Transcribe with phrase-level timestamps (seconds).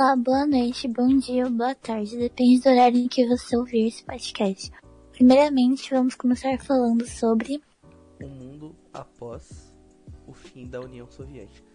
[0.00, 3.88] Olá, boa noite, bom dia ou boa tarde, depende do horário em que você ouvir
[3.88, 4.72] esse podcast.
[5.12, 7.62] Primeiramente, vamos começar falando sobre
[8.18, 9.76] o mundo após
[10.26, 11.68] o fim da União Soviética.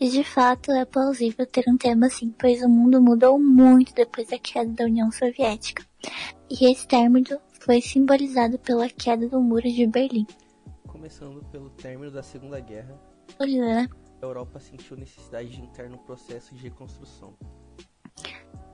[0.00, 4.26] E de fato é plausível ter um tema assim, pois o mundo mudou muito depois
[4.26, 5.86] da queda da União Soviética.
[6.50, 10.26] E esse término foi simbolizado pela queda do Muro de Berlim.
[10.88, 13.00] Começando pelo término da Segunda Guerra,
[13.38, 13.88] Olha,
[14.24, 17.34] Europa sentiu necessidade de entrar no processo de reconstrução.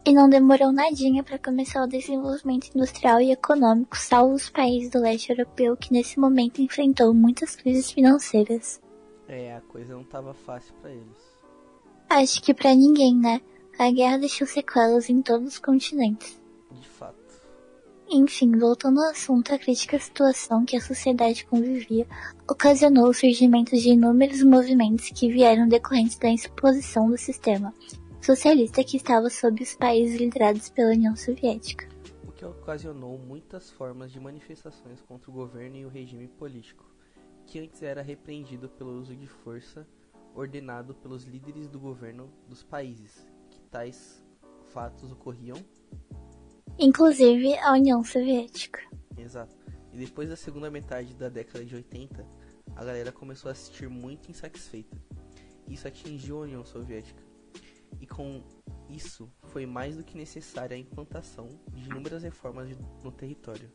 [0.04, 5.00] E não demorou nadinha para começar o desenvolvimento industrial e econômico, salvo os países do
[5.00, 8.80] leste europeu que nesse momento enfrentou muitas crises financeiras.
[9.28, 11.30] É, a coisa não estava fácil para eles.
[12.09, 13.40] Acho que para ninguém, né?
[13.78, 16.40] A guerra deixou sequelas em todos os continentes.
[16.73, 17.20] De fato.
[18.12, 22.04] Enfim, voltando ao assunto, a crítica situação que a sociedade convivia
[22.51, 27.73] ocasionou o surgimento de inúmeros movimentos que vieram decorrentes da exposição do sistema
[28.21, 31.88] socialista que estava sob os países liderados pela União Soviética.
[32.26, 36.84] O que ocasionou muitas formas de manifestações contra o governo e o regime político,
[37.46, 39.87] que antes era repreendido pelo uso de força
[40.34, 44.21] ordenado pelos líderes do governo dos países, que tais
[44.73, 45.56] fatos ocorriam
[46.79, 48.80] inclusive a União Soviética.
[49.16, 49.57] Exato.
[49.93, 52.24] E depois da segunda metade da década de 80,
[52.77, 54.96] a galera começou a se sentir muito insatisfeita.
[55.68, 57.23] Isso atingiu a União Soviética.
[58.01, 58.43] E com
[58.88, 62.68] isso, foi mais do que necessária a implantação de inúmeras reformas
[63.02, 63.71] no território.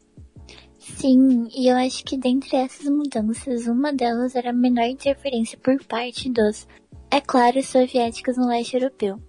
[0.80, 5.84] Sim, e eu acho que dentre essas mudanças, uma delas era a menor interferência por
[5.86, 6.68] parte dos,
[7.10, 9.20] é claro, soviéticos no leste europeu.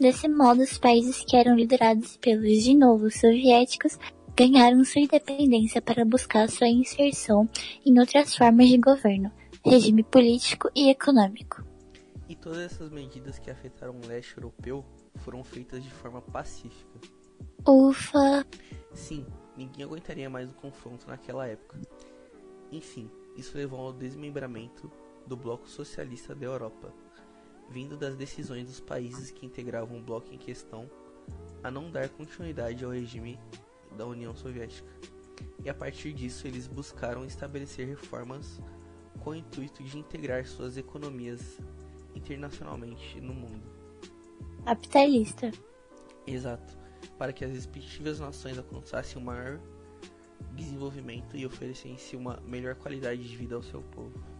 [0.00, 3.98] Desse modo, os países que eram liderados pelos, de novo, soviéticos
[4.36, 7.48] ganharam sua independência para buscar sua inserção
[7.84, 9.32] em outras formas de governo,
[9.66, 11.64] regime político e econômico.
[12.28, 14.84] E todas essas medidas que afetaram o leste europeu
[15.16, 17.00] foram feitas de forma pacífica.
[17.66, 18.46] Ufa!
[18.92, 19.26] Sim,
[19.56, 21.76] ninguém aguentaria mais o confronto naquela época.
[22.70, 24.88] Enfim, isso levou ao desmembramento
[25.26, 26.94] do Bloco Socialista da Europa
[27.70, 30.88] vindo das decisões dos países que integravam o bloco em questão
[31.62, 33.38] a não dar continuidade ao regime
[33.96, 34.88] da União Soviética.
[35.64, 38.60] E a partir disso, eles buscaram estabelecer reformas
[39.20, 41.58] com o intuito de integrar suas economias
[42.14, 43.62] internacionalmente no mundo.
[44.64, 45.50] Capitalista.
[46.26, 46.76] Exato.
[47.16, 49.60] Para que as respectivas nações alcançassem um maior
[50.52, 54.37] desenvolvimento e oferecessem uma melhor qualidade de vida ao seu povo.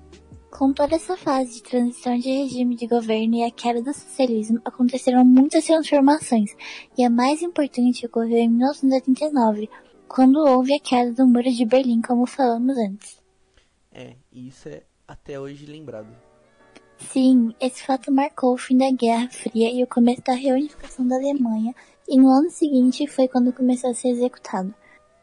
[0.51, 4.61] Com toda essa fase de transição de regime de governo e a queda do socialismo,
[4.65, 6.51] aconteceram muitas transformações,
[6.97, 9.71] e a mais importante ocorreu em 1989,
[10.09, 13.23] quando houve a queda do Muro de Berlim, como falamos antes.
[13.93, 16.09] É, e isso é até hoje lembrado.
[16.99, 21.17] Sim, esse fato marcou o fim da Guerra Fria e o começo da reunificação da
[21.17, 21.75] Alemanha,
[22.09, 24.75] e no ano seguinte foi quando começou a ser executado.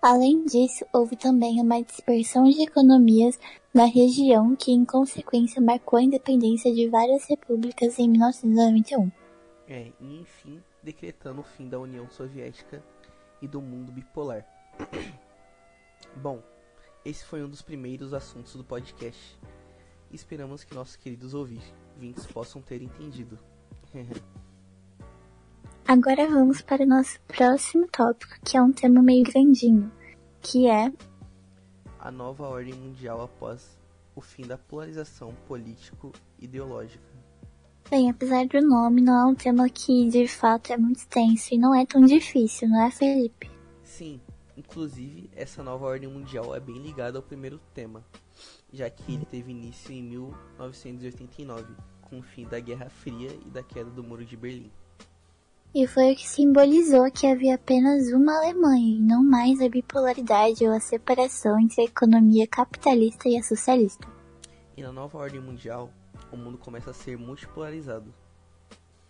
[0.08, 3.40] Além disso, houve também uma dispersão de economias
[3.74, 9.12] na região que, em consequência, marcou a independência de várias repúblicas em 1991.
[9.68, 12.84] É, e enfim, decretando o fim da União Soviética
[13.42, 14.46] e do mundo bipolar.
[16.22, 16.40] Bom,
[17.04, 19.40] esse foi um dos primeiros assuntos do podcast.
[20.12, 23.40] Esperamos que nossos queridos ouvintes possam ter entendido.
[25.96, 29.90] Agora vamos para o nosso próximo tópico, que é um tema meio grandinho,
[30.42, 30.92] que é
[31.98, 33.80] a nova ordem mundial após
[34.14, 37.02] o fim da polarização político-ideológica.
[37.90, 41.58] Bem, apesar do nome, não é um tema que de fato é muito extenso e
[41.58, 43.50] não é tão difícil, não é, Felipe?
[43.82, 44.20] Sim,
[44.58, 48.04] inclusive essa nova ordem mundial é bem ligada ao primeiro tema,
[48.70, 53.64] já que ele teve início em 1989, com o fim da Guerra Fria e da
[53.64, 54.70] queda do Muro de Berlim.
[55.76, 60.66] E foi o que simbolizou que havia apenas uma Alemanha e não mais a bipolaridade
[60.66, 64.08] ou a separação entre a economia capitalista e a socialista.
[64.78, 65.92] E na nova ordem mundial,
[66.32, 68.14] o mundo começa a ser multipolarizado.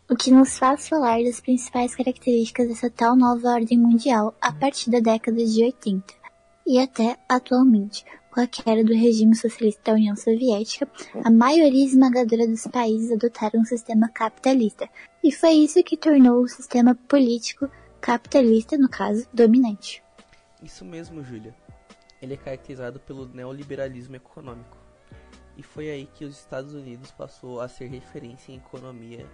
[0.09, 4.89] O que nos faz falar das principais características dessa tal nova ordem mundial a partir
[4.89, 6.15] da década de 80
[6.65, 8.03] e até atualmente,
[8.35, 10.85] com a queda do regime socialista da União Soviética,
[11.23, 14.89] a maioria esmagadora dos países adotaram um sistema capitalista,
[15.23, 17.71] e foi isso que tornou o sistema político
[18.01, 20.03] capitalista, no caso, dominante.
[20.61, 21.55] Isso mesmo, Júlia.
[22.21, 24.77] Ele é caracterizado pelo neoliberalismo econômico.
[25.55, 29.25] E foi aí que os Estados Unidos passou a ser referência em economia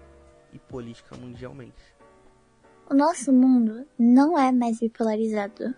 [0.54, 1.96] e política mundialmente.
[2.88, 5.74] O nosso mundo não é mais bipolarizado.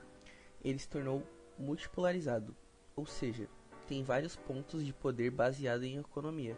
[0.62, 1.24] Ele se tornou
[1.58, 2.54] multipolarizado,
[2.96, 3.48] ou seja,
[3.88, 6.58] tem vários pontos de poder baseado em economia.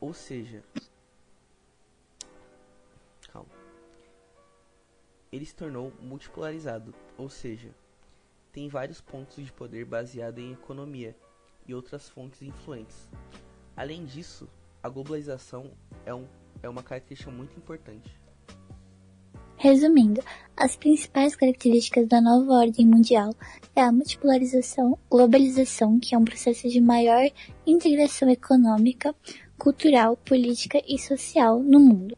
[0.00, 0.62] Ou seja,
[3.32, 3.50] calma.
[5.30, 7.74] Ele se tornou multipolarizado, ou seja,
[8.52, 11.16] tem vários pontos de poder baseado em economia
[11.66, 13.08] e outras fontes influentes.
[13.76, 14.48] Além disso,
[14.82, 15.70] a globalização
[16.06, 16.26] é, um,
[16.62, 18.18] é uma característica muito importante.
[19.56, 20.22] Resumindo,
[20.58, 23.32] as principais características da nova ordem mundial
[23.76, 27.30] é a multipolarização, globalização, que é um processo de maior
[27.64, 29.14] integração econômica,
[29.56, 32.16] cultural, política e social no mundo,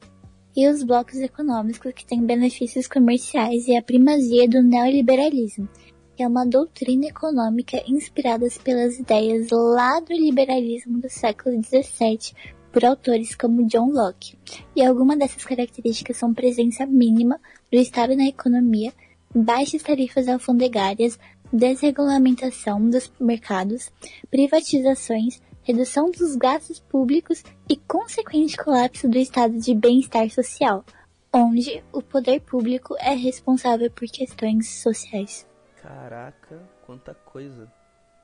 [0.56, 5.68] e os blocos econômicos que têm benefícios comerciais e a primazia do neoliberalismo,
[6.16, 12.34] que é uma doutrina econômica inspirada pelas ideias lá do liberalismo do século XVII
[12.72, 14.38] por autores como John Locke,
[14.74, 17.40] e algumas dessas características são presença mínima
[17.70, 18.92] do Estado na economia,
[19.34, 21.18] baixas tarifas alfandegárias,
[21.52, 23.90] desregulamentação dos mercados,
[24.30, 30.84] privatizações, redução dos gastos públicos e consequente colapso do estado de bem-estar social,
[31.32, 35.46] onde o poder público é responsável por questões sociais.
[35.80, 37.79] Caraca, quanta coisa!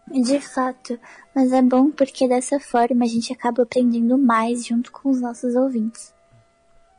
[0.08, 0.98] De fato,
[1.34, 5.56] mas é bom porque dessa forma a gente acaba aprendendo mais junto com os nossos
[5.56, 6.14] ouvintes.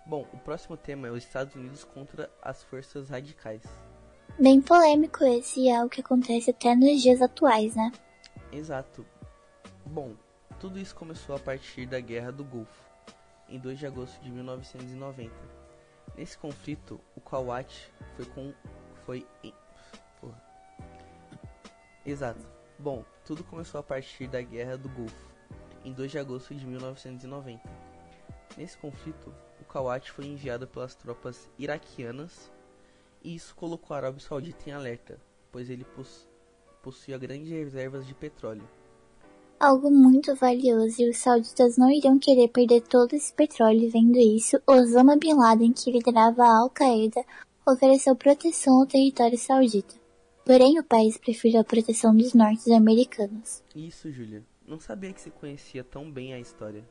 [0.06, 3.62] Bom, o próximo tema é os Estados Unidos contra as forças radicais.
[4.40, 7.92] Bem polêmico esse e é o que acontece até nos dias atuais, né?
[8.52, 9.06] Exato.
[9.86, 10.14] Bom,
[10.60, 12.84] tudo isso começou a partir da Guerra do Golfo,
[13.50, 15.32] em 2 de agosto de 1990.
[16.16, 18.54] Nesse conflito, o Kuwait foi com
[19.06, 19.54] foi em...
[20.20, 20.42] Porra.
[22.06, 22.57] Exato.
[22.80, 25.28] Bom, tudo começou a partir da Guerra do Golfo,
[25.84, 27.60] em 2 de agosto de 1990.
[28.56, 32.52] Nesse conflito, o Kuwait foi enviado pelas tropas iraquianas
[33.24, 35.20] e isso colocou a Arábia Saudita em alerta,
[35.52, 36.28] pois ele poss
[36.84, 38.70] possuía grandes reservas de petróleo.
[39.60, 44.62] Algo muito valioso e os sauditas não iriam querer perder todo esse petróleo vendo isso,
[44.68, 47.26] Osama Bin Laden, que liderava a Al-Qaeda,
[47.68, 50.07] ofereceu proteção ao território saudita.
[50.48, 53.62] Porém, o país preferiu a proteção dos norte-americanos.
[53.76, 54.46] Isso, Julia.
[54.66, 56.88] Não sabia que você conhecia tão bem a história.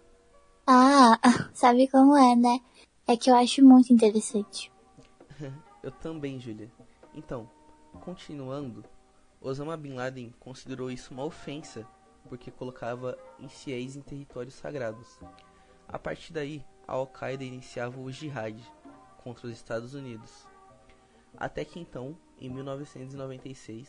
[0.66, 1.18] Ah,
[1.54, 2.60] sabe como é, né?
[3.06, 4.70] É que eu acho muito interessante.
[5.82, 6.70] eu também, Julia.
[7.14, 7.48] Então,
[8.04, 8.84] continuando,
[9.40, 11.86] Osama Bin Laden considerou isso uma ofensa
[12.28, 15.18] porque colocava infiéis em territórios sagrados.
[15.88, 18.60] A partir daí, a Al-Qaeda iniciava o jihad
[19.24, 20.46] contra os Estados Unidos.
[21.36, 23.88] Até que então, em 1996,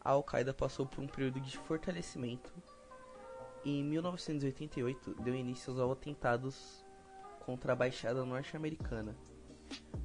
[0.00, 2.52] a Al-Qaeda passou por um período de fortalecimento
[3.64, 6.84] e em 1988 deu início aos atentados
[7.40, 9.16] contra a Baixada Norte-Americana.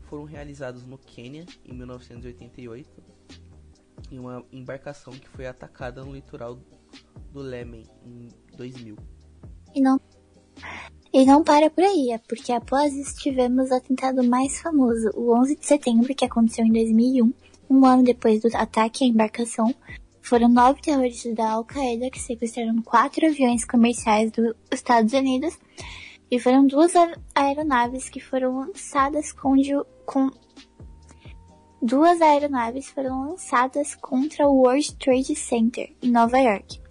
[0.04, 3.04] Foram realizados no Quênia em 1988
[4.12, 6.60] em uma embarcação que foi atacada no litoral
[7.32, 8.98] do Lemen em 2000.
[9.74, 10.00] E não
[11.14, 15.32] e não para por aí, é porque após isso tivemos o atentado mais famoso, o
[15.40, 17.32] 11 de setembro, que aconteceu em 2001,
[17.70, 19.74] um ano depois do ataque à embarcação.
[20.24, 25.60] Foram nove terroristas da Al-Qaeda que sequestraram quatro aviões comerciais dos Estados Unidos
[26.32, 26.94] e foram duas
[27.36, 29.56] aeronaves que foram lançadas com,
[30.06, 30.32] com
[31.80, 36.82] duas aeronaves foram lançadas contra o World Trade Center em Nova York.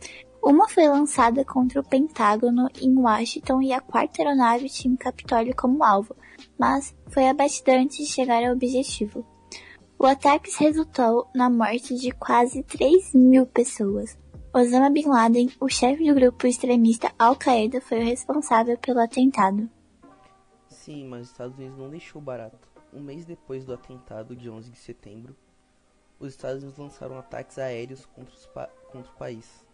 [0.45, 5.55] Uma foi lançada contra o Pentágono em Washington e a quarta aeronave tinha o Capitólio
[5.55, 6.17] como alvo,
[6.59, 9.25] mas foi abatida antes de chegar ao objetivo.
[9.97, 14.19] O ataque resultou na morte de quase 3 mil pessoas.
[14.53, 19.71] Osama Bin Laden, o chefe do grupo extremista Al-Qaeda, foi o responsável pelo atentado.
[20.67, 22.69] Sim, mas os Estados Unidos não deixou barato.
[22.93, 25.37] Um mês depois do atentado de 11 de setembro,
[26.19, 29.65] os Estados Unidos lançaram ataques aéreos contra, contra o país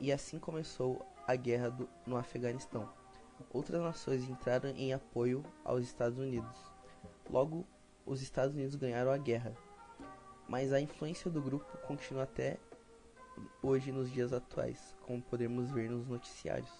[0.00, 2.88] e assim começou a guerra do, no Afeganistão.
[3.52, 6.56] Outras nações entraram em apoio aos Estados Unidos.
[7.28, 7.66] Logo,
[8.04, 9.52] os Estados Unidos ganharam a guerra,
[10.48, 12.56] mas a influência do grupo continua até
[13.62, 16.70] hoje nos dias atuais, como podemos ver nos noticiários.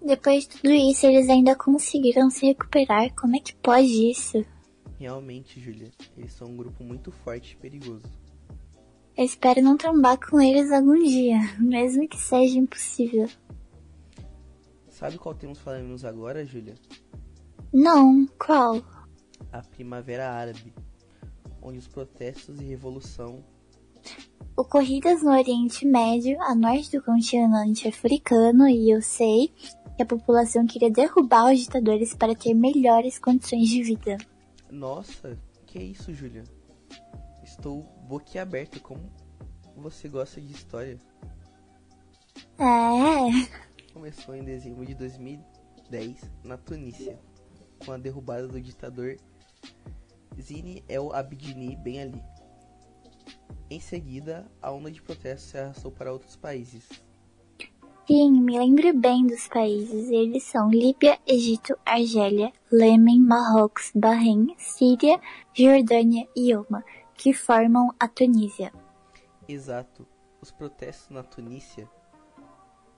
[0.00, 3.14] Depois de tudo isso, eles ainda conseguiram se recuperar.
[3.14, 4.44] Como é que pode isso?
[4.98, 8.06] Realmente, Julia, eles são um grupo muito forte e perigoso.
[9.16, 13.28] Eu espero não trombar com eles algum dia, mesmo que seja impossível.
[14.88, 16.74] Sabe qual temos falamos agora, Júlia?
[17.72, 18.82] Não, qual?
[19.52, 20.72] A Primavera Árabe,
[21.62, 23.44] onde os protestos e revolução
[24.56, 29.48] ocorridas no Oriente Médio, a norte do continente africano, e eu sei
[29.96, 34.18] que a população queria derrubar os ditadores para ter melhores condições de vida.
[34.70, 36.44] Nossa, que isso, Júlia?
[37.56, 38.80] Estou boquiaberto.
[38.80, 39.08] Como
[39.76, 41.00] você gosta de história?
[42.58, 43.92] É.
[43.92, 47.16] começou em dezembro de 2010 na Tunísia,
[47.84, 49.16] com a derrubada do ditador
[50.38, 52.22] Zine El Abidine Ben Ali.
[53.70, 56.88] Em seguida, a onda de protestos se arrastou para outros países.
[58.06, 60.10] Sim, me lembro bem dos países.
[60.10, 65.20] Eles são Líbia, Egito, Argélia, Lêmen, Marrocos, Bahrein, Síria,
[65.54, 66.84] Jordânia e Oma,
[67.14, 68.72] que formam a Tunísia.
[69.48, 70.06] Exato.
[70.40, 71.88] Os protestos na Tunísia,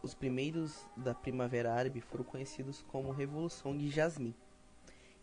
[0.03, 4.35] os primeiros da Primavera Árabe, foram conhecidos como Revolução de Jasmim.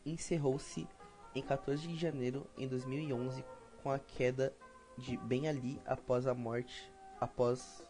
[0.05, 0.87] Encerrou-se
[1.35, 3.43] em 14 de janeiro de 2011
[3.81, 4.55] com a queda
[4.97, 7.83] de Ben Ali após a morte após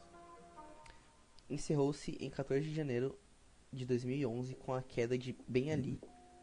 [1.50, 3.18] encerrou-se em 14 de janeiro
[3.72, 6.00] de 2011 com a queda de Ben Ali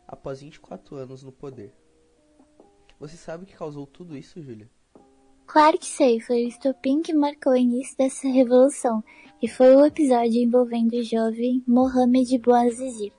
[0.07, 1.73] após 24 anos no poder.
[3.00, 4.69] Você sabe o que causou tudo isso, Júlia?
[5.47, 9.02] Claro que sei, foi o estopim que marcou o início dessa revolução,
[9.42, 13.11] e foi o episódio envolvendo o jovem Mohamed Bouazizi,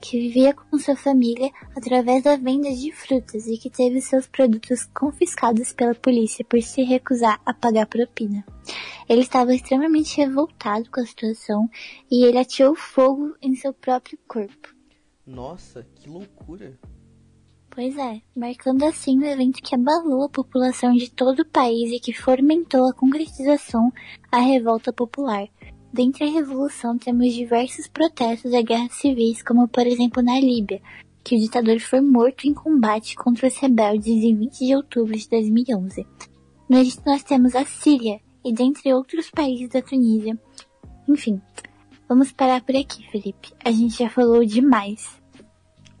[0.00, 4.84] que vivia com sua família através da venda de frutas e que teve seus produtos
[4.86, 8.44] confiscados pela polícia por se recusar a pagar propina.
[9.08, 11.70] Ele estava extremamente revoltado com a situação
[12.10, 14.74] e ele atirou fogo em seu próprio corpo.
[15.24, 16.76] Nossa, que loucura!
[17.78, 22.00] Pois é, marcando assim o evento que abalou a população de todo o país e
[22.00, 23.92] que fomentou a concretização
[24.32, 25.46] a revolta popular.
[25.92, 30.82] Dentre a revolução temos diversos protestos e guerras civis, como por exemplo na Líbia,
[31.22, 35.28] que o ditador foi morto em combate contra os rebeldes em 20 de outubro de
[35.28, 36.04] 2011.
[36.68, 40.36] No Egito nós temos a Síria, e dentre outros países da Tunísia.
[41.06, 41.40] Enfim,
[42.08, 43.52] vamos parar por aqui, Felipe.
[43.64, 45.22] A gente já falou demais.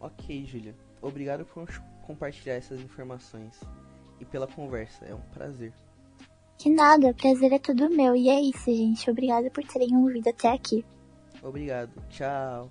[0.00, 0.87] Ok, Júlia.
[1.08, 1.68] Obrigado por
[2.06, 3.60] compartilhar essas informações
[4.20, 5.04] e pela conversa.
[5.04, 5.72] É um prazer.
[6.58, 8.16] De nada, prazer é todo meu.
[8.16, 9.10] E é isso, gente.
[9.10, 10.84] Obrigada por terem ouvido até aqui.
[11.42, 11.92] Obrigado.
[12.08, 12.70] Tchau.